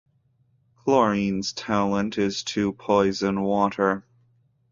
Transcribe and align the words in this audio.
Chlorine's 0.77 1.53
talent 1.53 2.17
is 2.17 2.41
to 2.41 2.73
poison 2.73 3.41
water. 3.43 4.03